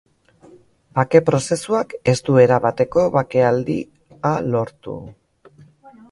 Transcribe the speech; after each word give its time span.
Bake-prozesuak 0.99 1.91
ez 2.13 2.15
du 2.29 2.39
erabateko 2.43 3.03
bakealdia 3.17 4.31
lortu. 4.55 4.95